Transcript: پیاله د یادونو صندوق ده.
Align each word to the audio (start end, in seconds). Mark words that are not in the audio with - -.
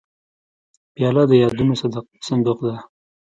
پیاله 0.93 1.23
د 1.29 1.31
یادونو 1.43 1.73
صندوق 2.27 2.59
ده. 2.67 2.75